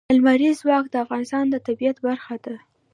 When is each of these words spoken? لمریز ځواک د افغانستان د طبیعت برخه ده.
لمریز 0.17 0.55
ځواک 0.61 0.85
د 0.89 0.95
افغانستان 1.03 1.45
د 1.49 1.55
طبیعت 1.67 1.97
برخه 2.07 2.35
ده. 2.45 2.55